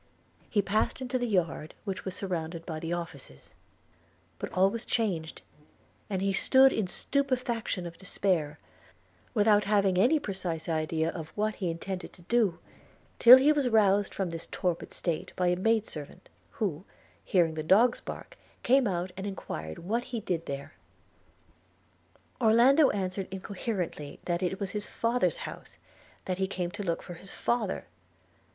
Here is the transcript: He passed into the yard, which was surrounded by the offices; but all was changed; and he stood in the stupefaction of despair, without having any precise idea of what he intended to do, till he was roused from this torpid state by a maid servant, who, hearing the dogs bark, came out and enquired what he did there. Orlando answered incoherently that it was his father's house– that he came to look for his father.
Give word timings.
He 0.49 0.63
passed 0.63 0.99
into 0.99 1.19
the 1.19 1.27
yard, 1.27 1.75
which 1.85 2.05
was 2.05 2.15
surrounded 2.15 2.65
by 2.65 2.79
the 2.79 2.91
offices; 2.91 3.53
but 4.39 4.51
all 4.51 4.71
was 4.71 4.83
changed; 4.83 5.43
and 6.09 6.23
he 6.23 6.33
stood 6.33 6.73
in 6.73 6.85
the 6.85 6.91
stupefaction 6.91 7.85
of 7.85 7.97
despair, 7.99 8.57
without 9.35 9.65
having 9.65 9.99
any 9.99 10.17
precise 10.19 10.67
idea 10.67 11.11
of 11.11 11.29
what 11.37 11.57
he 11.57 11.69
intended 11.69 12.13
to 12.13 12.23
do, 12.23 12.57
till 13.19 13.37
he 13.37 13.51
was 13.51 13.69
roused 13.69 14.11
from 14.11 14.31
this 14.31 14.47
torpid 14.51 14.91
state 14.91 15.33
by 15.35 15.49
a 15.49 15.55
maid 15.55 15.85
servant, 15.85 16.29
who, 16.49 16.83
hearing 17.23 17.53
the 17.53 17.61
dogs 17.61 17.99
bark, 17.99 18.39
came 18.63 18.87
out 18.87 19.11
and 19.15 19.27
enquired 19.27 19.77
what 19.77 20.05
he 20.05 20.19
did 20.19 20.47
there. 20.47 20.73
Orlando 22.41 22.89
answered 22.89 23.27
incoherently 23.29 24.19
that 24.25 24.41
it 24.41 24.59
was 24.59 24.71
his 24.71 24.87
father's 24.87 25.37
house– 25.45 25.77
that 26.25 26.39
he 26.39 26.47
came 26.47 26.71
to 26.71 26.81
look 26.81 27.03
for 27.03 27.13
his 27.13 27.29
father. 27.29 27.85